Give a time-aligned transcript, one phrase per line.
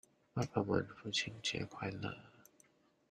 [0.33, 2.15] 爸爸們父親節快樂！